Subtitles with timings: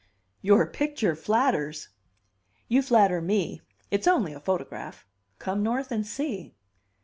[0.51, 1.89] '""Your picture flatters!"
[2.67, 3.61] "You flatter me;
[3.91, 5.05] it's only a photograph.
[5.37, 6.55] Come North and see."